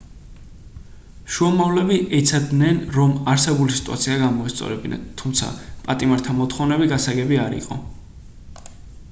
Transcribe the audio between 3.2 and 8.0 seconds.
არსებული სიტუაცია გამოესწორებინათ თუმცა პატიმართა მოთხოვნები გასაგები არ იყო